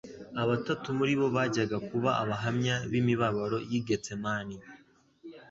Abatatu 0.43 0.87
muri 0.97 1.13
bo 1.19 1.27
bajyaga 1.35 1.77
kuba 1.89 2.09
abahamya 2.21 2.75
b'imibabaro 2.89 3.57
y'i 3.69 3.81
Getsemani, 3.87 4.57